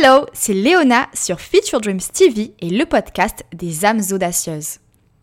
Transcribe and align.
Hello, 0.00 0.26
c'est 0.32 0.54
Léona 0.54 1.08
sur 1.12 1.40
Future 1.40 1.80
Dreams 1.80 1.98
TV 2.00 2.54
et 2.60 2.70
le 2.70 2.84
podcast 2.86 3.44
des 3.52 3.84
âmes 3.84 4.02
audacieuses. 4.12 4.78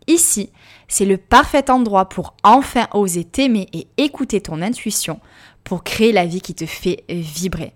Ici, 0.06 0.50
c'est 0.86 1.06
le 1.06 1.16
parfait 1.16 1.70
endroit 1.70 2.08
pour 2.08 2.36
enfin 2.42 2.86
oser 2.92 3.24
t'aimer 3.24 3.68
et 3.72 3.86
écouter 3.96 4.40
ton 4.42 4.60
intuition 4.60 5.20
pour 5.64 5.82
créer 5.82 6.12
la 6.12 6.26
vie 6.26 6.42
qui 6.42 6.54
te 6.54 6.66
fait 6.66 7.04
vibrer. 7.08 7.72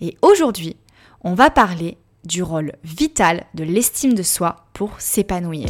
Et 0.00 0.16
aujourd'hui, 0.22 0.76
on 1.22 1.34
va 1.34 1.50
parler 1.50 1.98
du 2.24 2.42
rôle 2.42 2.72
vital 2.84 3.44
de 3.54 3.64
l'estime 3.64 4.14
de 4.14 4.22
soi 4.22 4.66
pour 4.74 5.00
s'épanouir. 5.00 5.68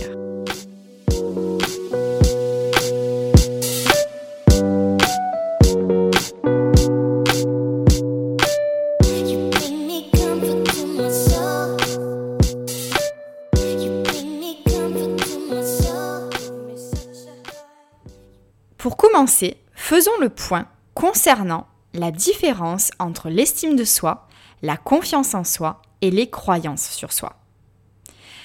Pour 18.83 18.97
commencer, 18.97 19.59
faisons 19.77 20.11
le 20.21 20.29
point 20.29 20.67
concernant 20.95 21.69
la 21.95 22.11
différence 22.11 22.91
entre 22.99 23.29
l'estime 23.29 23.77
de 23.77 23.85
soi, 23.85 24.27
la 24.61 24.77
confiance 24.77 25.37
en 25.37 25.45
soi 25.45 25.83
et 26.01 26.11
les 26.11 26.29
croyances 26.29 26.91
sur 26.91 27.13
soi. 27.13 27.37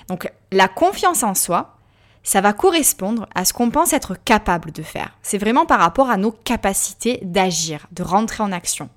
Donc 0.09 0.31
la 0.51 0.67
confiance 0.67 1.23
en 1.23 1.33
soi, 1.33 1.79
ça 2.21 2.39
va 2.39 2.53
correspondre 2.53 3.27
à 3.33 3.45
ce 3.45 3.53
qu'on 3.53 3.71
pense 3.71 3.93
être 3.93 4.13
capable 4.13 4.71
de 4.71 4.83
faire. 4.83 5.17
C'est 5.23 5.39
vraiment 5.39 5.65
par 5.65 5.79
rapport 5.79 6.11
à 6.11 6.17
nos 6.17 6.31
capacités 6.31 7.17
d'agir, 7.23 7.88
de 7.91 8.03
rentrer 8.03 8.43
en 8.43 8.51
action. 8.51 8.91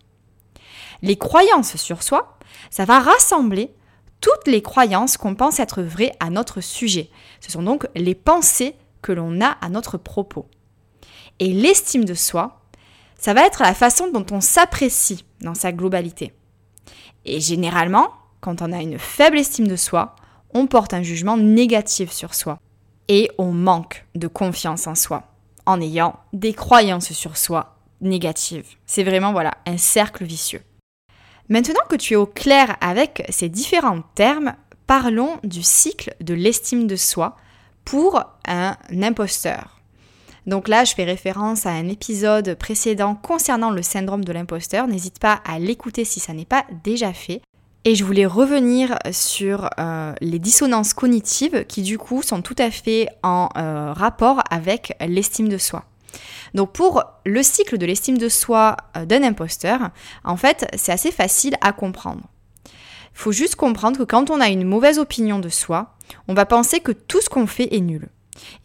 Les 1.01 1.17
croyances 1.17 1.77
sur 1.77 2.03
soi, 2.03 2.37
ça 2.69 2.85
va 2.85 3.01
rassembler 3.01 3.75
toutes 4.21 4.47
les 4.47 4.61
croyances 4.61 5.17
qu'on 5.17 5.35
pense 5.35 5.59
être 5.59 5.81
vraies 5.81 6.13
à 6.21 6.29
notre 6.29 6.61
sujet. 6.61 7.09
Ce 7.41 7.51
sont 7.51 7.63
donc 7.63 7.89
les 7.95 8.15
pensées 8.15 8.77
que 9.01 9.13
l'on 9.13 9.41
a 9.41 9.57
à 9.63 9.71
notre 9.71 9.97
propos. 9.97 10.47
Et 11.41 11.53
l'estime 11.53 12.05
de 12.05 12.15
soi, 12.15 12.61
ça 13.19 13.35
va 13.35 13.47
être 13.47 13.63
la 13.63 13.75
façon 13.75 14.11
dont 14.11 14.27
on 14.31 14.41
s'apprécie 14.41 15.25
dans 15.41 15.55
sa 15.55 15.73
globalité. 15.73 16.33
Et 17.25 17.41
généralement, 17.41 18.11
quand 18.41 18.63
on 18.63 18.73
a 18.73 18.81
une 18.81 18.99
faible 18.99 19.39
estime 19.39 19.67
de 19.67 19.77
soi, 19.77 20.15
on 20.53 20.67
porte 20.67 20.95
un 20.95 21.03
jugement 21.03 21.37
négatif 21.37 22.13
sur 22.13 22.35
soi. 22.35 22.59
Et 23.09 23.31
on 23.39 23.53
manque 23.53 24.07
de 24.15 24.29
confiance 24.29 24.87
en 24.87 24.95
soi, 24.95 25.25
en 25.67 25.81
ayant 25.81 26.21
des 26.33 26.53
croyances 26.53 27.13
sur 27.13 27.37
soi 27.37 27.77
négatives. 28.01 28.77
C'est 28.87 29.03
vraiment 29.03 29.33
voilà, 29.33 29.53
un 29.67 29.79
cercle 29.79 30.25
vicieux. 30.25 30.63
Maintenant 31.49 31.83
que 31.89 31.97
tu 31.97 32.15
es 32.15 32.17
au 32.17 32.27
clair 32.27 32.77
avec 32.81 33.25
ces 33.31 33.49
différents 33.49 34.03
termes, 34.15 34.55
parlons 34.87 35.39
du 35.43 35.63
cycle 35.63 36.15
de 36.21 36.35
l'estime 36.35 36.87
de 36.87 36.97
soi 36.97 37.37
pour 37.85 38.23
un 38.47 38.77
imposteur. 39.03 39.80
Donc 40.51 40.67
là, 40.67 40.83
je 40.83 40.95
fais 40.95 41.05
référence 41.05 41.65
à 41.65 41.71
un 41.71 41.87
épisode 41.87 42.57
précédent 42.57 43.15
concernant 43.15 43.71
le 43.71 43.83
syndrome 43.83 44.25
de 44.25 44.33
l'imposteur. 44.33 44.89
N'hésite 44.89 45.21
pas 45.21 45.41
à 45.47 45.61
l'écouter 45.61 46.05
si 46.05 46.19
ça 46.19 46.33
n'est 46.33 46.45
pas 46.45 46.65
déjà 46.83 47.13
fait. 47.13 47.41
Et 47.85 47.95
je 47.95 48.05
voulais 48.05 48.27
revenir 48.27 48.99
sur 49.13 49.71
euh, 49.79 50.13
les 50.21 50.41
dissonances 50.41 50.93
cognitives 50.93 51.65
qui 51.67 51.83
du 51.83 51.99
coup 51.99 52.23
sont 52.23 52.43
tout 52.43 52.57
à 52.59 52.73
fait 52.73 53.07
en 53.23 53.49
euh, 53.57 53.93
rapport 53.93 54.43
avec 54.51 54.93
l'estime 55.07 55.49
de 55.49 55.57
soi. 55.57 55.85
Donc 56.53 56.73
pour 56.73 57.05
le 57.25 57.45
cycle 57.45 57.79
de 57.79 57.87
l'estime 57.87 58.19
de 58.19 58.29
soi 58.29 58.77
euh, 58.97 59.07
d'un 59.07 59.23
imposteur, 59.23 59.91
en 60.25 60.37
fait, 60.37 60.67
c'est 60.77 60.91
assez 60.91 61.13
facile 61.13 61.55
à 61.61 61.71
comprendre. 61.71 62.25
Il 62.65 63.21
faut 63.23 63.31
juste 63.31 63.55
comprendre 63.55 64.01
que 64.01 64.05
quand 64.05 64.31
on 64.31 64.41
a 64.41 64.49
une 64.49 64.65
mauvaise 64.65 64.99
opinion 64.99 65.39
de 65.39 65.49
soi, 65.49 65.95
on 66.27 66.35
va 66.35 66.45
penser 66.45 66.81
que 66.81 66.91
tout 66.91 67.21
ce 67.21 67.31
qu'on 67.31 67.47
fait 67.47 67.73
est 67.73 67.81
nul. 67.81 68.09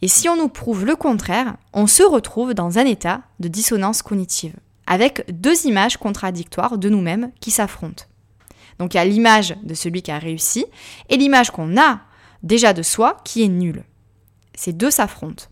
Et 0.02 0.08
si 0.08 0.28
on 0.28 0.36
nous 0.36 0.48
prouve 0.48 0.84
le 0.84 0.96
contraire, 0.96 1.56
on 1.72 1.86
se 1.86 2.02
retrouve 2.02 2.54
dans 2.54 2.78
un 2.78 2.84
état 2.84 3.22
de 3.40 3.48
dissonance 3.48 4.02
cognitive, 4.02 4.54
avec 4.86 5.24
deux 5.30 5.66
images 5.66 5.96
contradictoires 5.96 6.78
de 6.78 6.88
nous-mêmes 6.88 7.30
qui 7.40 7.50
s'affrontent. 7.50 8.04
Donc 8.78 8.94
il 8.94 8.98
y 8.98 9.00
a 9.00 9.04
l'image 9.04 9.56
de 9.62 9.74
celui 9.74 10.02
qui 10.02 10.10
a 10.10 10.18
réussi 10.18 10.66
et 11.08 11.16
l'image 11.16 11.50
qu'on 11.50 11.78
a 11.80 12.00
déjà 12.42 12.72
de 12.72 12.82
soi 12.82 13.18
qui 13.24 13.42
est 13.42 13.48
nulle. 13.48 13.84
Ces 14.54 14.72
deux 14.72 14.90
s'affrontent. 14.90 15.44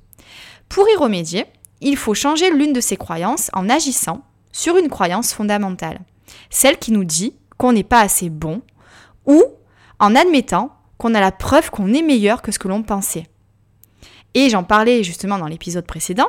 Pour 0.68 0.86
y 0.88 0.96
remédier, 0.96 1.46
il 1.80 1.96
faut 1.96 2.14
changer 2.14 2.50
l'une 2.50 2.72
de 2.72 2.80
ces 2.80 2.96
croyances 2.96 3.50
en 3.52 3.68
agissant 3.68 4.22
sur 4.52 4.76
une 4.76 4.88
croyance 4.88 5.32
fondamentale, 5.32 6.00
celle 6.50 6.78
qui 6.78 6.92
nous 6.92 7.04
dit 7.04 7.34
qu'on 7.58 7.72
n'est 7.72 7.82
pas 7.82 8.00
assez 8.00 8.30
bon, 8.30 8.62
ou 9.26 9.42
en 9.98 10.14
admettant 10.14 10.76
qu'on 10.98 11.14
a 11.14 11.20
la 11.20 11.32
preuve 11.32 11.70
qu'on 11.70 11.92
est 11.92 12.02
meilleur 12.02 12.42
que 12.42 12.52
ce 12.52 12.58
que 12.58 12.68
l'on 12.68 12.82
pensait. 12.82 13.26
Et 14.34 14.50
j'en 14.50 14.64
parlais 14.64 15.02
justement 15.02 15.38
dans 15.38 15.46
l'épisode 15.46 15.86
précédent. 15.86 16.28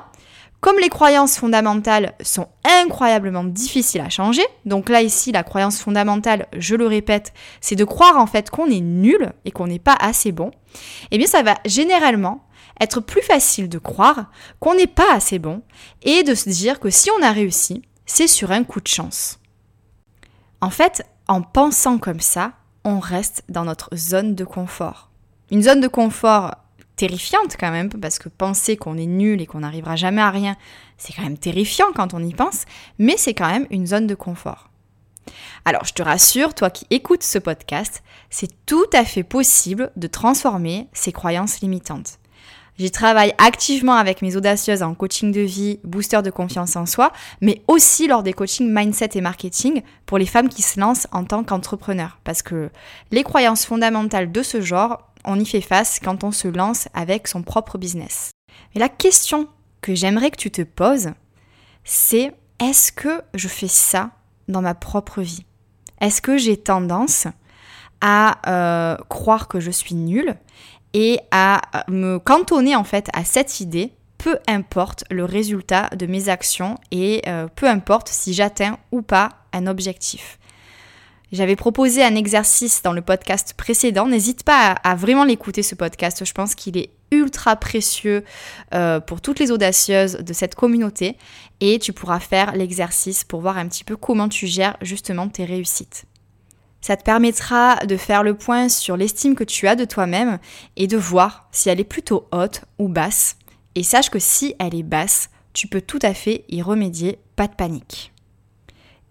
Comme 0.61 0.79
les 0.79 0.89
croyances 0.89 1.37
fondamentales 1.37 2.13
sont 2.21 2.47
incroyablement 2.63 3.43
difficiles 3.43 4.01
à 4.01 4.09
changer, 4.09 4.41
donc 4.65 4.89
là 4.89 5.01
ici 5.01 5.31
la 5.31 5.43
croyance 5.43 5.79
fondamentale, 5.79 6.47
je 6.57 6.75
le 6.75 6.87
répète, 6.87 7.33
c'est 7.61 7.75
de 7.75 7.83
croire 7.83 8.17
en 8.17 8.25
fait 8.25 8.49
qu'on 8.49 8.65
est 8.67 8.79
nul 8.79 9.31
et 9.43 9.51
qu'on 9.51 9.67
n'est 9.67 9.79
pas 9.79 9.95
assez 9.99 10.31
bon, 10.31 10.49
eh 11.11 11.19
bien 11.19 11.27
ça 11.27 11.43
va 11.43 11.55
généralement 11.65 12.47
être 12.81 12.99
plus 12.99 13.21
facile 13.21 13.69
de 13.69 13.77
croire 13.77 14.31
qu'on 14.59 14.75
n'est 14.75 14.87
pas 14.87 15.13
assez 15.13 15.39
bon 15.39 15.61
et 16.01 16.23
de 16.23 16.33
se 16.33 16.49
dire 16.49 16.79
que 16.79 16.89
si 16.89 17.09
on 17.11 17.21
a 17.21 17.31
réussi, 17.31 17.83
c'est 18.05 18.27
sur 18.27 18.51
un 18.51 18.63
coup 18.63 18.81
de 18.81 18.87
chance. 18.87 19.39
En 20.61 20.69
fait, 20.69 21.05
en 21.27 21.41
pensant 21.41 21.97
comme 21.97 22.19
ça, 22.19 22.53
on 22.83 22.99
reste 22.99 23.43
dans 23.49 23.65
notre 23.65 23.89
zone 23.95 24.35
de 24.35 24.45
confort. 24.45 25.09
Une 25.51 25.61
zone 25.61 25.81
de 25.81 25.87
confort 25.87 26.55
terrifiante 26.95 27.55
quand 27.59 27.71
même, 27.71 27.89
parce 27.89 28.19
que 28.19 28.29
penser 28.29 28.77
qu'on 28.77 28.97
est 28.97 29.05
nul 29.05 29.41
et 29.41 29.45
qu'on 29.45 29.59
n'arrivera 29.59 29.95
jamais 29.95 30.21
à 30.21 30.29
rien, 30.29 30.55
c'est 30.97 31.13
quand 31.13 31.23
même 31.23 31.37
terrifiant 31.37 31.91
quand 31.95 32.13
on 32.13 32.23
y 32.23 32.33
pense, 32.33 32.65
mais 32.99 33.15
c'est 33.17 33.33
quand 33.33 33.49
même 33.49 33.67
une 33.69 33.87
zone 33.87 34.07
de 34.07 34.15
confort. 34.15 34.69
Alors 35.65 35.85
je 35.85 35.93
te 35.93 36.03
rassure, 36.03 36.53
toi 36.53 36.69
qui 36.69 36.85
écoutes 36.89 37.23
ce 37.23 37.39
podcast, 37.39 38.03
c'est 38.29 38.65
tout 38.65 38.85
à 38.93 39.03
fait 39.03 39.23
possible 39.23 39.91
de 39.95 40.07
transformer 40.07 40.87
ces 40.93 41.11
croyances 41.11 41.61
limitantes. 41.61 42.19
J'y 42.77 42.91
travaille 42.91 43.33
activement 43.37 43.95
avec 43.95 44.21
mes 44.21 44.35
audacieuses 44.35 44.83
en 44.83 44.93
coaching 44.95 45.31
de 45.31 45.41
vie, 45.41 45.79
booster 45.85 46.21
de 46.21 46.29
confiance 46.29 46.75
en 46.75 46.85
soi, 46.85 47.13
mais 47.39 47.61
aussi 47.69 48.07
lors 48.07 48.21
des 48.21 48.33
coachings 48.33 48.69
mindset 48.69 49.11
et 49.13 49.21
marketing 49.21 49.81
pour 50.05 50.17
les 50.17 50.25
femmes 50.25 50.49
qui 50.49 50.61
se 50.61 50.79
lancent 50.79 51.07
en 51.13 51.23
tant 51.23 51.45
qu'entrepreneurs. 51.45 52.19
Parce 52.25 52.41
que 52.41 52.69
les 53.11 53.23
croyances 53.23 53.65
fondamentales 53.65 54.31
de 54.31 54.43
ce 54.43 54.59
genre, 54.59 55.09
on 55.23 55.39
y 55.39 55.45
fait 55.45 55.61
face 55.61 55.99
quand 56.03 56.25
on 56.25 56.31
se 56.31 56.49
lance 56.49 56.89
avec 56.93 57.29
son 57.29 57.43
propre 57.43 57.77
business. 57.77 58.31
Mais 58.73 58.81
la 58.81 58.89
question 58.89 59.47
que 59.79 59.95
j'aimerais 59.95 60.31
que 60.31 60.37
tu 60.37 60.51
te 60.51 60.61
poses, 60.61 61.11
c'est 61.85 62.33
est-ce 62.59 62.91
que 62.91 63.21
je 63.33 63.47
fais 63.47 63.69
ça 63.69 64.11
dans 64.49 64.61
ma 64.61 64.75
propre 64.75 65.21
vie? 65.21 65.45
Est-ce 66.01 66.21
que 66.21 66.37
j'ai 66.37 66.57
tendance 66.57 67.27
à 68.01 68.37
euh, 68.47 68.97
croire 69.09 69.47
que 69.47 69.59
je 69.59 69.71
suis 69.71 69.95
nulle 69.95 70.35
et 70.95 71.19
à 71.29 71.61
me 71.89 72.17
cantonner 72.19 72.75
en 72.75 72.85
fait 72.85 73.09
à 73.13 73.25
cette 73.25 73.59
idée 73.59 73.91
peu 74.17 74.39
importe 74.47 75.03
le 75.11 75.25
résultat 75.25 75.89
de 75.95 76.07
mes 76.07 76.29
actions 76.29 76.79
et 76.89 77.21
euh, 77.27 77.47
peu 77.53 77.67
importe 77.67 78.07
si 78.07 78.33
j'atteins 78.33 78.79
ou 78.91 79.01
pas 79.01 79.29
un 79.53 79.67
objectif. 79.67 80.39
J'avais 81.33 81.57
proposé 81.57 82.01
un 82.01 82.15
exercice 82.15 82.81
dans 82.81 82.93
le 82.93 83.01
podcast 83.01 83.55
précédent. 83.57 84.07
N'hésite 84.07 84.43
pas 84.43 84.71
à, 84.71 84.95
vraiment 84.95 85.25
l'écouter 85.25 85.63
ce 85.63 85.75
podcast. 85.75 86.23
Je 86.23 86.31
pense 86.31 86.55
qu'il 86.55 86.77
est 86.77 86.91
ultra 87.11 87.57
précieux 87.57 88.23
euh, 88.73 89.01
pour 89.01 89.19
toutes 89.19 89.39
les 89.39 89.51
audacieuses 89.51 90.13
de 90.13 90.33
cette 90.33 90.55
communauté 90.55 91.17
et 91.59 91.77
tu 91.77 91.91
pourras 91.91 92.19
faire 92.19 92.55
l'exercice 92.55 93.25
pour 93.25 93.41
voir 93.41 93.57
un 93.57 93.67
petit 93.67 93.83
peu 93.83 93.97
comment 93.97 94.29
tu 94.29 94.47
gères 94.47 94.77
justement 94.81 95.27
tes 95.27 95.43
réussites. 95.43 96.05
Ça 96.85 96.95
te 96.95 97.03
permettra 97.03 97.77
de 97.77 97.97
faire 97.97 98.21
le 98.21 98.35
point 98.35 98.69
sur 98.69 98.95
l'estime 98.95 99.33
que 99.33 99.43
tu 99.43 99.67
as 99.67 99.75
de 99.75 99.85
toi-même 99.85 100.37
et 100.75 100.85
de 100.85 100.97
voir 100.97 101.49
si 101.51 101.67
elle 101.67 101.79
est 101.79 101.83
plutôt 101.83 102.27
haute 102.31 102.61
ou 102.77 102.89
basse. 102.89 103.37
Et 103.73 103.81
sache 103.81 104.11
que 104.11 104.19
si 104.19 104.53
elle 104.59 104.75
est 104.75 104.83
basse, 104.83 105.31
tu 105.53 105.65
peux 105.65 105.81
tout 105.81 105.97
à 106.03 106.13
fait 106.13 106.45
y 106.47 106.61
remédier, 106.61 107.17
pas 107.35 107.47
de 107.47 107.55
panique. 107.55 108.13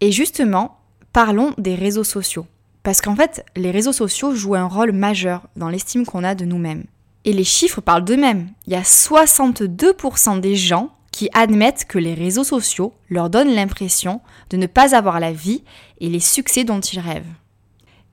Et 0.01 0.13
justement, 0.13 0.79
parlons 1.13 1.53
des 1.59 1.75
réseaux 1.75 2.05
sociaux. 2.05 2.47
Parce 2.85 3.01
qu'en 3.01 3.17
fait, 3.17 3.45
les 3.57 3.73
réseaux 3.73 3.93
sociaux 3.93 4.37
jouent 4.37 4.55
un 4.55 4.69
rôle 4.69 4.93
majeur 4.93 5.49
dans 5.57 5.69
l'estime 5.69 6.07
qu'on 6.07 6.23
a 6.23 6.37
de 6.37 6.45
nous-mêmes. 6.45 6.85
Et 7.25 7.33
les 7.33 7.43
chiffres 7.43 7.81
parlent 7.81 8.05
d'eux-mêmes. 8.05 8.51
Il 8.69 8.73
y 8.73 8.77
a 8.77 8.83
62% 8.83 10.39
des 10.39 10.55
gens 10.55 10.91
qui 11.11 11.29
admettent 11.35 11.87
que 11.87 11.99
les 11.99 12.15
réseaux 12.15 12.45
sociaux 12.45 12.93
leur 13.09 13.31
donnent 13.31 13.53
l'impression 13.53 14.21
de 14.51 14.59
ne 14.59 14.69
pas 14.69 14.95
avoir 14.95 15.19
la 15.19 15.33
vie 15.33 15.65
et 15.99 16.09
les 16.09 16.21
succès 16.21 16.63
dont 16.63 16.79
ils 16.79 17.01
rêvent. 17.01 17.35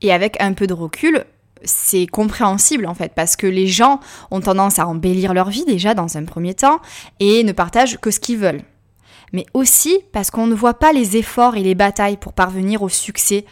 Et 0.02 0.12
avec 0.12 0.42
un 0.42 0.54
peu 0.54 0.68
de 0.68 0.74
recul, 0.74 1.26
c'est 1.64 2.08
compréhensible 2.08 2.88
en 2.88 2.94
fait, 2.94 3.14
parce 3.16 3.36
que 3.36 3.48
les 3.48 3.68
gens 3.68 4.00
ont 4.32 4.42
tendance 4.42 4.80
à 4.80 4.88
embellir 4.88 5.34
leur 5.34 5.50
vie 5.50 5.66
déjà 5.66 5.94
dans 5.94 6.18
un 6.18 6.26
premier 6.26 6.54
temps 6.54 6.80
et 7.20 7.44
ne 7.44 7.52
partagent 7.52 8.00
que 8.00 8.12
ce 8.12 8.20
qu'ils 8.20 8.38
veulent. 8.38 8.64
Mais 9.34 9.46
aussi 9.54 10.00
parce 10.12 10.32
qu'on 10.32 10.48
ne 10.48 10.56
voit 10.56 10.74
pas 10.74 10.92
les 10.92 11.18
efforts 11.18 11.56
et 11.56 11.64
les 11.64 11.76
batailles 11.76 12.18
pour 12.18 12.34
parvenir 12.34 12.82
au 12.82 12.90
succès 12.90 13.46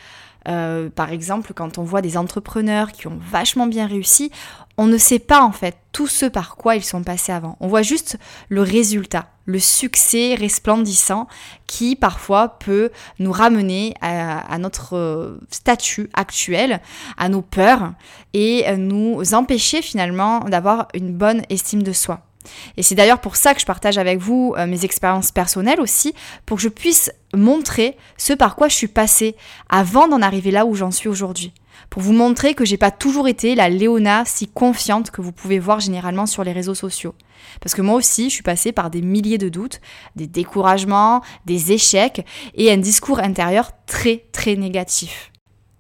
Euh, 0.48 0.90
par 0.90 1.12
exemple, 1.12 1.54
quand 1.54 1.78
on 1.78 1.84
voit 1.84 2.02
des 2.02 2.18
entrepreneurs 2.18 2.92
qui 2.92 3.08
ont 3.08 3.20
vachement 3.32 3.68
bien 3.68 3.88
réussi, 3.88 4.32
on 4.78 4.88
ne 4.88 4.98
sait 4.98 5.20
pas 5.20 5.42
en 5.42 5.52
fait 5.52 5.76
tout 5.92 6.08
ce 6.08 6.26
par 6.26 6.56
quoi 6.56 6.76
ils 6.76 6.84
sont 6.84 7.04
passés 7.04 7.34
avant. 7.34 7.58
On 7.60 7.68
voit 7.68 7.82
juste 7.82 8.18
le 8.48 8.62
résultat, 8.62 9.28
le 9.46 9.60
succès 9.60 10.36
resplendissant 10.36 11.28
qui 11.68 11.98
parfois 11.98 12.60
peut 12.60 12.90
nous 13.20 13.34
ramener 13.34 13.94
à, 14.00 14.58
notre 14.58 14.96
euh, 14.96 15.40
statut 15.52 16.10
actuel, 16.14 16.80
à 17.18 17.28
nos 17.28 17.42
peurs 17.42 17.92
et 18.34 18.66
nous 18.78 19.34
empêcher 19.34 19.82
finalement 19.82 20.40
d'avoir 20.42 20.88
une 20.94 21.14
bonne 21.14 21.42
estime 21.50 21.84
de 21.84 21.92
soi. 21.92 22.29
Et 22.78 22.84
c'est 22.84 22.96
d'ailleurs 22.96 23.22
pour 23.22 23.36
ça 23.36 23.54
que 23.54 23.62
je 23.62 23.66
partage 23.66 23.98
avec 23.98 24.20
vous 24.20 24.54
euh, 24.58 24.68
mes 24.68 24.86
expériences 24.86 25.32
personnelles 25.32 25.82
aussi, 25.82 26.14
pour 26.46 26.58
que 26.58 26.64
je 26.64 26.70
puisse 26.70 27.12
montrer 27.34 27.98
ce 28.18 28.34
par 28.34 28.56
quoi 28.56 28.68
je 28.68 28.76
suis 28.76 28.88
passée 28.88 29.36
avant 29.70 30.08
d'en 30.08 30.22
arriver 30.22 30.52
là 30.52 30.66
où 30.66 30.76
j'en 30.76 30.92
suis 30.92 31.10
aujourd'hui. 31.10 31.54
Pour 31.90 32.02
vous 32.02 32.14
montrer 32.14 32.54
que 32.54 32.66
j'ai 32.66 32.78
pas 32.78 32.92
toujours 32.92 33.28
été 33.28 33.56
la 33.56 33.70
Léona 33.70 34.24
si 34.26 34.48
confiante 34.48 35.12
que 35.12 35.22
vous 35.22 35.32
pouvez 35.32 35.60
voir 35.60 35.80
généralement 35.80 36.26
sur 36.26 36.44
les 36.44 36.52
réseaux 36.52 36.76
sociaux. 36.76 37.16
Parce 37.62 37.74
que 37.74 37.82
moi 37.82 37.96
aussi, 37.96 38.26
je 38.26 38.36
suis 38.36 38.44
passée 38.44 38.72
par 38.72 38.90
des 38.90 39.02
milliers 39.02 39.38
de 39.38 39.50
doutes, 39.50 39.80
des 40.16 40.28
découragements, 40.28 41.22
des 41.46 41.72
échecs 41.72 42.26
et 42.54 42.72
un 42.72 42.78
discours 42.78 43.20
intérieur 43.20 43.72
très 43.86 44.26
très 44.32 44.56
négatif. 44.56 45.32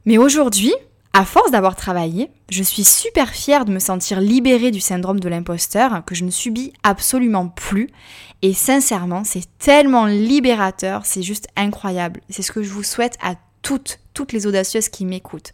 Mais 0.05 0.17
aujourd'hui, 0.17 0.73
à 1.13 1.25
force 1.25 1.51
d'avoir 1.51 1.75
travaillé, 1.75 2.29
je 2.49 2.63
suis 2.63 2.83
super 2.83 3.29
fière 3.29 3.65
de 3.65 3.71
me 3.71 3.79
sentir 3.79 4.21
libérée 4.21 4.71
du 4.71 4.79
syndrome 4.79 5.19
de 5.19 5.27
l'imposteur 5.27 6.03
que 6.05 6.15
je 6.15 6.23
ne 6.23 6.31
subis 6.31 6.71
absolument 6.83 7.47
plus. 7.47 7.89
Et 8.41 8.53
sincèrement, 8.53 9.23
c'est 9.23 9.45
tellement 9.57 10.05
libérateur, 10.05 11.05
c'est 11.05 11.23
juste 11.23 11.47
incroyable. 11.55 12.21
C'est 12.29 12.43
ce 12.43 12.51
que 12.51 12.63
je 12.63 12.69
vous 12.69 12.83
souhaite 12.83 13.17
à 13.21 13.35
toutes, 13.61 13.99
toutes 14.13 14.33
les 14.33 14.47
audacieuses 14.47 14.89
qui 14.89 15.05
m'écoutent. 15.05 15.53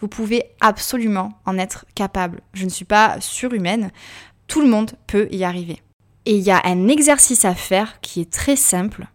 Vous 0.00 0.08
pouvez 0.08 0.44
absolument 0.60 1.38
en 1.46 1.58
être 1.58 1.86
capable. 1.94 2.40
Je 2.52 2.64
ne 2.64 2.70
suis 2.70 2.84
pas 2.84 3.20
surhumaine. 3.20 3.90
Tout 4.46 4.60
le 4.60 4.68
monde 4.68 4.92
peut 5.06 5.28
y 5.30 5.44
arriver. 5.44 5.82
Et 6.26 6.36
il 6.36 6.42
y 6.42 6.50
a 6.50 6.60
un 6.64 6.88
exercice 6.88 7.44
à 7.44 7.54
faire 7.54 8.00
qui 8.00 8.20
est 8.20 8.30
très 8.30 8.56
simple. 8.56 9.06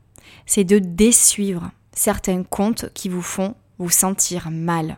C'est 0.46 0.64
de 0.64 0.80
désuivre 0.80 1.72
certains 1.94 2.44
comptes 2.44 2.92
qui 2.94 3.10
vous 3.10 3.22
font 3.22 3.56
vous 3.78 3.90
sentir 3.90 4.50
mal. 4.50 4.98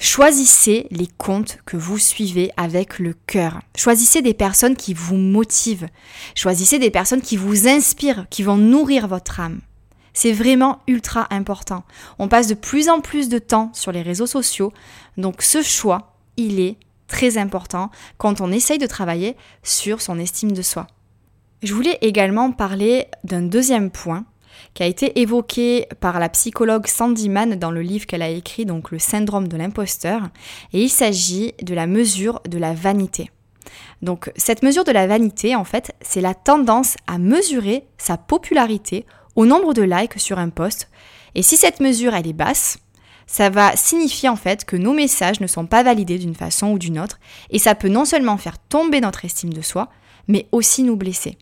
Choisissez 0.00 0.86
les 0.92 1.08
comptes 1.08 1.58
que 1.66 1.76
vous 1.76 1.98
suivez 1.98 2.52
avec 2.56 3.00
le 3.00 3.14
cœur. 3.26 3.60
Choisissez 3.76 4.22
des 4.22 4.32
personnes 4.32 4.76
qui 4.76 4.94
vous 4.94 5.16
motivent. 5.16 5.88
Choisissez 6.36 6.78
des 6.78 6.92
personnes 6.92 7.20
qui 7.20 7.36
vous 7.36 7.66
inspirent, 7.66 8.26
qui 8.30 8.44
vont 8.44 8.56
nourrir 8.56 9.08
votre 9.08 9.40
âme. 9.40 9.60
C'est 10.12 10.32
vraiment 10.32 10.78
ultra 10.86 11.26
important. 11.34 11.82
On 12.20 12.28
passe 12.28 12.46
de 12.46 12.54
plus 12.54 12.88
en 12.88 13.00
plus 13.00 13.28
de 13.28 13.40
temps 13.40 13.70
sur 13.74 13.90
les 13.90 14.02
réseaux 14.02 14.26
sociaux, 14.26 14.72
donc 15.16 15.42
ce 15.42 15.62
choix, 15.62 16.16
il 16.36 16.60
est 16.60 16.76
très 17.08 17.36
important 17.36 17.90
quand 18.18 18.40
on 18.40 18.52
essaye 18.52 18.78
de 18.78 18.86
travailler 18.86 19.36
sur 19.64 20.00
son 20.00 20.18
estime 20.18 20.52
de 20.52 20.62
soi. 20.62 20.86
Je 21.64 21.74
voulais 21.74 21.98
également 22.02 22.52
parler 22.52 23.06
d'un 23.24 23.42
deuxième 23.42 23.90
point 23.90 24.24
qui 24.78 24.84
a 24.84 24.86
été 24.86 25.18
évoqué 25.18 25.88
par 25.98 26.20
la 26.20 26.28
psychologue 26.28 26.86
Sandy 26.86 27.28
Mann 27.28 27.56
dans 27.56 27.72
le 27.72 27.82
livre 27.82 28.06
qu'elle 28.06 28.22
a 28.22 28.28
écrit, 28.28 28.64
donc 28.64 28.92
le 28.92 29.00
syndrome 29.00 29.48
de 29.48 29.56
l'imposteur, 29.56 30.28
et 30.72 30.80
il 30.80 30.88
s'agit 30.88 31.52
de 31.60 31.74
la 31.74 31.88
mesure 31.88 32.40
de 32.48 32.58
la 32.58 32.74
vanité. 32.74 33.32
Donc 34.02 34.30
cette 34.36 34.62
mesure 34.62 34.84
de 34.84 34.92
la 34.92 35.08
vanité, 35.08 35.56
en 35.56 35.64
fait, 35.64 35.96
c'est 36.00 36.20
la 36.20 36.32
tendance 36.32 36.94
à 37.08 37.18
mesurer 37.18 37.88
sa 37.96 38.16
popularité 38.16 39.04
au 39.34 39.46
nombre 39.46 39.74
de 39.74 39.82
likes 39.82 40.20
sur 40.20 40.38
un 40.38 40.48
post, 40.48 40.88
et 41.34 41.42
si 41.42 41.56
cette 41.56 41.80
mesure 41.80 42.14
elle 42.14 42.28
est 42.28 42.32
basse, 42.32 42.78
ça 43.26 43.50
va 43.50 43.74
signifier 43.74 44.28
en 44.28 44.36
fait 44.36 44.64
que 44.64 44.76
nos 44.76 44.92
messages 44.92 45.40
ne 45.40 45.48
sont 45.48 45.66
pas 45.66 45.82
validés 45.82 46.18
d'une 46.18 46.36
façon 46.36 46.68
ou 46.68 46.78
d'une 46.78 47.00
autre, 47.00 47.18
et 47.50 47.58
ça 47.58 47.74
peut 47.74 47.88
non 47.88 48.04
seulement 48.04 48.36
faire 48.36 48.60
tomber 48.60 49.00
notre 49.00 49.24
estime 49.24 49.52
de 49.52 49.60
soi, 49.60 49.88
mais 50.28 50.46
aussi 50.52 50.84
nous 50.84 50.94
blesser. 50.94 51.36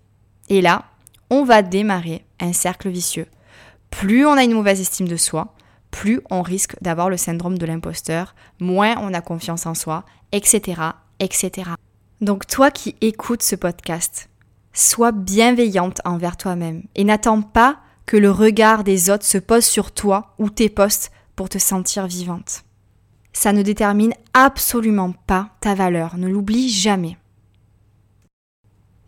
Et 0.49 0.63
là, 0.63 0.87
on 1.31 1.45
va 1.45 1.63
démarrer 1.63 2.25
un 2.41 2.53
cercle 2.53 2.89
vicieux. 2.89 3.27
Plus 3.91 4.27
on 4.27 4.33
a 4.33 4.45
une 4.45 4.55
mauvaise 4.55 4.81
estime 4.81 5.09
de 5.09 5.17
soi, 5.17 5.55
plus 5.91 6.21
on 6.31 6.43
risque 6.43 6.77
d'avoir 6.83 7.09
le 7.09 7.17
syndrome 7.17 7.59
de 7.59 7.67
l'imposteur, 7.67 8.35
moins 8.61 8.97
on 8.99 9.15
a 9.15 9.21
confiance 9.21 9.67
en 9.67 9.75
soi, 9.75 10.05
etc., 10.33 10.83
etc. 11.21 11.71
Donc 12.21 12.47
toi 12.47 12.71
qui 12.71 12.97
écoutes 13.01 13.43
ce 13.43 13.57
podcast, 13.57 14.29
sois 14.73 15.13
bienveillante 15.13 16.01
envers 16.05 16.37
toi-même 16.37 16.83
et 16.95 17.05
n'attends 17.05 17.43
pas 17.43 17.79
que 18.05 18.17
le 18.17 18.31
regard 18.31 18.85
des 18.85 19.11
autres 19.11 19.25
se 19.25 19.39
pose 19.39 19.65
sur 19.65 19.93
toi 19.93 20.35
ou 20.39 20.51
tes 20.51 20.69
postes 20.69 21.11
pour 21.35 21.49
te 21.49 21.59
sentir 21.59 22.07
vivante. 22.07 22.63
Ça 23.33 23.53
ne 23.53 23.63
détermine 23.63 24.15
absolument 24.33 25.13
pas 25.27 25.51
ta 25.61 25.75
valeur, 25.75 26.17
ne 26.17 26.29
l'oublie 26.29 26.71
jamais. 26.71 27.17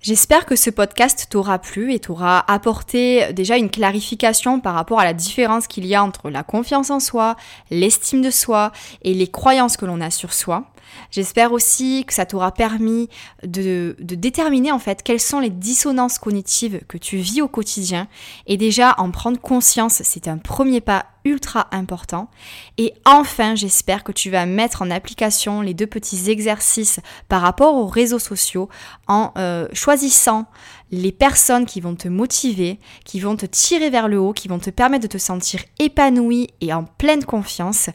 J'espère 0.01 0.47
que 0.47 0.55
ce 0.55 0.71
podcast 0.71 1.27
t'aura 1.29 1.59
plu 1.59 1.93
et 1.93 1.99
t'aura 1.99 2.49
apporté 2.51 3.33
déjà 3.33 3.57
une 3.57 3.69
clarification 3.69 4.61
par 4.61 4.75
rapport 4.75 5.01
à 5.01 5.05
la 5.05 5.13
différence 5.13 5.67
qu'il 5.67 5.85
y 5.87 5.97
a 5.97 6.05
entre 6.05 6.31
la 6.31 6.45
confiance 6.45 6.91
en 6.91 7.01
soi, 7.01 7.35
l'estime 7.73 8.23
de 8.23 8.31
soi 8.31 8.71
et 9.03 9.13
les 9.13 9.27
croyances 9.27 9.77
que 9.77 9.87
l'on 9.87 10.01
a 10.01 10.11
sur 10.11 10.33
soi. 10.33 10.67
J'espère 11.11 11.53
aussi 11.53 12.05
que 12.07 12.15
ça 12.15 12.27
t'aura 12.27 12.53
permis 12.53 13.09
de, 13.43 13.97
déterminer 14.01 14.73
en 14.73 14.79
fait 14.79 15.03
quelles 15.03 15.21
sont 15.21 15.41
les 15.41 15.51
dissonances 15.51 16.19
cognitives 16.19 16.81
que 16.89 16.99
tu 16.99 17.17
vis 17.17 17.43
au 17.43 17.49
quotidien 17.49 18.09
et 18.47 18.57
déjà 18.57 18.95
en 18.99 19.11
prendre 19.11 19.41
conscience, 19.41 20.03
c'est 20.05 20.29
un 20.29 20.39
premier 20.39 20.81
pas 20.81 21.07
ultra 21.25 21.69
important. 21.73 22.31
Et 22.79 22.95
enfin, 23.05 23.55
j'espère 23.55 24.03
que 24.03 24.13
tu 24.13 24.31
vas 24.31 24.47
mettre 24.47 24.83
en 24.83 24.91
application 24.91 25.61
les 25.61 25.75
deux 25.75 25.87
petits 25.87 26.31
exercices 26.31 27.01
par 27.29 27.43
rapport 27.43 27.75
aux 27.75 27.87
réseaux 27.87 28.19
sociaux 28.19 28.69
en 29.09 29.33
euh, 29.37 29.69
choisissant 29.73 30.47
les 30.91 31.13
personnes 31.13 31.67
qui 31.67 31.81
vont 31.81 31.95
te 31.95 32.09
motiver, 32.09 32.79
qui 33.05 33.21
vont 33.21 33.37
te 33.37 33.47
tirer 33.47 33.91
vers 33.91 34.09
le 34.09 34.19
haut, 34.19 34.33
qui 34.33 34.49
vont 34.49 34.59
te 34.59 34.71
permettre 34.71 35.03
de 35.03 35.13
te 35.13 35.19
sentir 35.19 35.61
épanoui 35.79 36.49
et 36.61 36.73
en 36.73 36.85
pleine 36.85 37.25
confiance, 37.25 37.91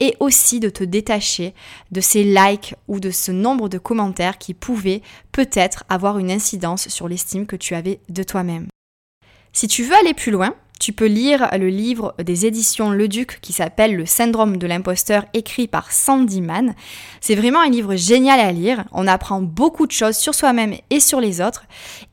et 0.00 0.16
aussi 0.20 0.60
de 0.60 0.70
te 0.70 0.84
détacher 0.84 1.54
de 1.90 2.00
ces 2.00 2.24
likes 2.24 2.74
ou 2.86 3.00
de 3.00 3.10
ce 3.10 3.32
nombre 3.32 3.68
de 3.68 3.78
commentaires 3.78 4.38
qui 4.38 4.54
pouvaient 4.54 5.02
peut-être 5.32 5.84
avoir 5.88 6.18
une 6.18 6.30
incidence 6.30 6.88
sur 6.88 7.08
l'estime 7.08 7.46
que 7.46 7.56
tu 7.56 7.74
avais 7.74 8.00
de 8.08 8.22
toi-même. 8.22 8.68
Si 9.52 9.66
tu 9.66 9.82
veux 9.82 9.96
aller 9.96 10.14
plus 10.14 10.30
loin, 10.30 10.54
tu 10.78 10.92
peux 10.92 11.06
lire 11.06 11.48
le 11.58 11.68
livre 11.68 12.14
des 12.22 12.46
éditions 12.46 12.90
Le 12.90 13.08
Duc 13.08 13.38
qui 13.40 13.52
s'appelle 13.52 13.96
Le 13.96 14.06
syndrome 14.06 14.56
de 14.56 14.66
l'imposteur 14.66 15.24
écrit 15.34 15.66
par 15.66 15.90
Sandy 15.90 16.40
Mann. 16.40 16.74
C'est 17.20 17.34
vraiment 17.34 17.60
un 17.60 17.68
livre 17.68 17.96
génial 17.96 18.38
à 18.38 18.52
lire. 18.52 18.84
On 18.92 19.06
apprend 19.06 19.40
beaucoup 19.40 19.86
de 19.86 19.92
choses 19.92 20.16
sur 20.16 20.34
soi-même 20.34 20.74
et 20.90 21.00
sur 21.00 21.20
les 21.20 21.40
autres. 21.40 21.64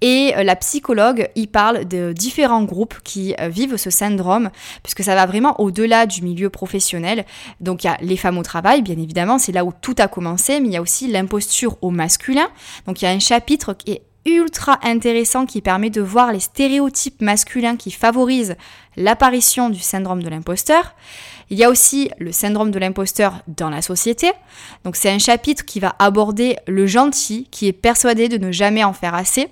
Et 0.01 0.33
euh, 0.35 0.43
la 0.43 0.55
psychologue 0.55 1.29
y 1.35 1.47
parle 1.47 1.85
de 1.85 2.11
différents 2.13 2.63
groupes 2.63 2.95
qui 3.03 3.35
euh, 3.39 3.49
vivent 3.49 3.77
ce 3.77 3.89
syndrome 3.89 4.49
puisque 4.81 5.03
ça 5.03 5.15
va 5.15 5.25
vraiment 5.25 5.59
au-delà 5.61 6.05
du 6.05 6.23
milieu 6.23 6.49
professionnel. 6.49 7.25
Donc 7.61 7.83
il 7.83 7.87
y 7.87 7.89
a 7.89 7.97
les 8.01 8.17
femmes 8.17 8.37
au 8.37 8.43
travail, 8.43 8.81
bien 8.81 8.97
évidemment, 8.97 9.37
c'est 9.37 9.51
là 9.51 9.63
où 9.63 9.73
tout 9.79 9.95
a 9.99 10.07
commencé, 10.07 10.59
mais 10.59 10.67
il 10.67 10.73
y 10.73 10.77
a 10.77 10.81
aussi 10.81 11.07
l'imposture 11.07 11.77
au 11.81 11.91
masculin. 11.91 12.47
Donc 12.87 13.01
il 13.01 13.05
y 13.05 13.07
a 13.07 13.11
un 13.11 13.19
chapitre 13.19 13.73
qui 13.73 13.91
est 13.91 14.01
ultra 14.25 14.79
intéressant 14.83 15.45
qui 15.45 15.61
permet 15.61 15.89
de 15.89 16.01
voir 16.01 16.31
les 16.31 16.39
stéréotypes 16.39 17.21
masculins 17.21 17.77
qui 17.77 17.91
favorisent 17.91 18.55
l'apparition 18.97 19.69
du 19.69 19.79
syndrome 19.79 20.23
de 20.23 20.29
l'imposteur. 20.29 20.95
Il 21.49 21.57
y 21.57 21.63
a 21.63 21.69
aussi 21.69 22.09
le 22.17 22.31
syndrome 22.31 22.71
de 22.71 22.79
l'imposteur 22.79 23.41
dans 23.47 23.69
la 23.69 23.81
société. 23.81 24.31
Donc 24.83 24.95
c'est 24.95 25.11
un 25.11 25.19
chapitre 25.19 25.63
qui 25.63 25.79
va 25.79 25.95
aborder 25.99 26.57
le 26.67 26.87
gentil 26.87 27.47
qui 27.51 27.67
est 27.67 27.73
persuadé 27.73 28.29
de 28.29 28.37
ne 28.37 28.51
jamais 28.51 28.83
en 28.83 28.93
faire 28.93 29.13
assez, 29.13 29.49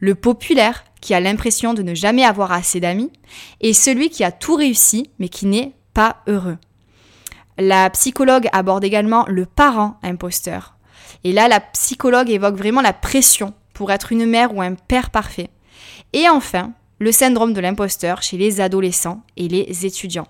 le 0.00 0.14
populaire 0.14 0.84
qui 1.00 1.14
a 1.14 1.20
l'impression 1.20 1.72
de 1.72 1.82
ne 1.82 1.94
jamais 1.94 2.24
avoir 2.24 2.52
assez 2.52 2.80
d'amis, 2.80 3.10
et 3.60 3.72
celui 3.72 4.10
qui 4.10 4.24
a 4.24 4.32
tout 4.32 4.54
réussi 4.54 5.10
mais 5.18 5.28
qui 5.28 5.46
n'est 5.46 5.72
pas 5.94 6.16
heureux. 6.26 6.58
La 7.58 7.88
psychologue 7.90 8.48
aborde 8.52 8.84
également 8.84 9.24
le 9.28 9.46
parent 9.46 9.98
imposteur. 10.02 10.76
Et 11.24 11.32
là, 11.32 11.48
la 11.48 11.60
psychologue 11.60 12.30
évoque 12.30 12.56
vraiment 12.56 12.80
la 12.80 12.94
pression 12.94 13.52
pour 13.80 13.92
être 13.92 14.12
une 14.12 14.26
mère 14.26 14.54
ou 14.54 14.60
un 14.60 14.74
père 14.74 15.08
parfait. 15.08 15.48
Et 16.12 16.28
enfin, 16.28 16.74
le 16.98 17.12
syndrome 17.12 17.54
de 17.54 17.62
l'imposteur 17.62 18.20
chez 18.20 18.36
les 18.36 18.60
adolescents 18.60 19.22
et 19.38 19.48
les 19.48 19.86
étudiants. 19.86 20.26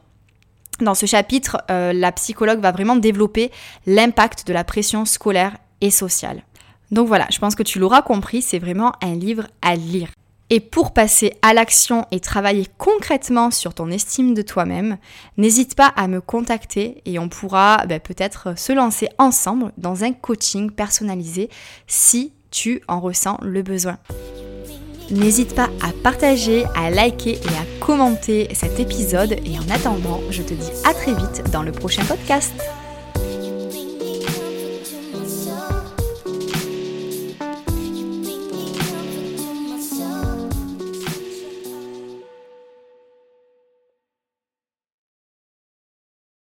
Dans 0.78 0.94
ce 0.94 1.04
chapitre, 1.04 1.60
euh, 1.68 1.92
la 1.92 2.12
psychologue 2.12 2.60
va 2.60 2.70
vraiment 2.70 2.94
développer 2.94 3.50
l'impact 3.86 4.46
de 4.46 4.52
la 4.52 4.62
pression 4.62 5.04
scolaire 5.04 5.56
et 5.80 5.90
sociale. 5.90 6.44
Donc 6.92 7.08
voilà, 7.08 7.26
je 7.32 7.40
pense 7.40 7.56
que 7.56 7.64
tu 7.64 7.80
l'auras 7.80 8.02
compris, 8.02 8.40
c'est 8.40 8.60
vraiment 8.60 8.92
un 9.02 9.16
livre 9.16 9.48
à 9.62 9.74
lire. 9.74 10.10
Et 10.48 10.60
pour 10.60 10.92
passer 10.92 11.34
à 11.42 11.52
l'action 11.52 12.06
et 12.12 12.20
travailler 12.20 12.68
concrètement 12.78 13.50
sur 13.50 13.74
ton 13.74 13.90
estime 13.90 14.32
de 14.32 14.42
toi-même, 14.42 14.96
n'hésite 15.38 15.74
pas 15.74 15.88
à 15.96 16.06
me 16.06 16.20
contacter 16.20 17.02
et 17.04 17.18
on 17.18 17.28
pourra 17.28 17.84
ben, 17.88 17.98
peut-être 17.98 18.56
se 18.56 18.72
lancer 18.72 19.08
ensemble 19.18 19.72
dans 19.76 20.04
un 20.04 20.12
coaching 20.12 20.70
personnalisé 20.70 21.50
si 21.88 22.32
tu 22.50 22.82
en 22.88 23.00
ressens 23.00 23.38
le 23.42 23.62
besoin. 23.62 23.98
N'hésite 25.10 25.56
pas 25.56 25.68
à 25.82 25.90
partager, 26.04 26.64
à 26.76 26.90
liker 26.90 27.32
et 27.32 27.48
à 27.48 27.84
commenter 27.84 28.48
cet 28.54 28.78
épisode. 28.78 29.32
Et 29.44 29.58
en 29.58 29.68
attendant, 29.74 30.20
je 30.30 30.42
te 30.42 30.54
dis 30.54 30.70
à 30.84 30.94
très 30.94 31.14
vite 31.14 31.50
dans 31.52 31.62
le 31.62 31.72
prochain 31.72 32.04
podcast. 32.04 32.52